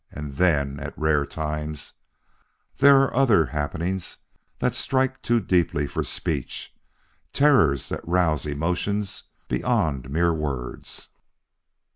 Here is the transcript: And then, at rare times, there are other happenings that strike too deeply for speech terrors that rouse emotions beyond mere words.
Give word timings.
And 0.11 0.31
then, 0.31 0.79
at 0.79 0.97
rare 0.97 1.27
times, 1.27 1.93
there 2.77 3.03
are 3.03 3.13
other 3.15 3.45
happenings 3.45 4.17
that 4.57 4.73
strike 4.73 5.21
too 5.21 5.39
deeply 5.39 5.85
for 5.85 6.03
speech 6.03 6.75
terrors 7.33 7.89
that 7.89 8.07
rouse 8.07 8.47
emotions 8.47 9.25
beyond 9.47 10.09
mere 10.09 10.33
words. 10.33 11.09